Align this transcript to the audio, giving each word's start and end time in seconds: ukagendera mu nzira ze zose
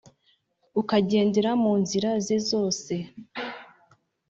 ukagendera 0.81 1.51
mu 1.63 1.73
nzira 1.81 2.09
ze 2.25 2.37
zose 2.49 2.93